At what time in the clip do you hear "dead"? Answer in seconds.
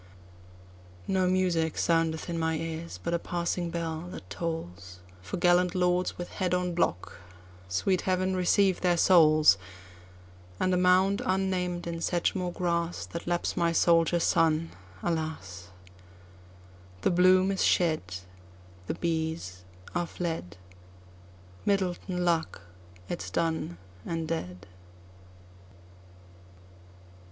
24.27-24.65